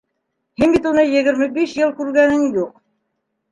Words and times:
Һин 0.63 0.73
бит 0.75 0.87
уны 0.91 1.03
егерме 1.09 1.49
биш 1.59 1.77
йыл 1.83 1.95
күргәнең 2.01 2.45
юҡ! 2.59 2.75